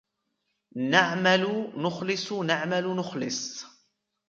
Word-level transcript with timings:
نَعْمَل 0.75 1.71
نُخْلِص 1.77 2.33
نَعْمَل 2.33 2.87
نُخْلِص 2.95 3.65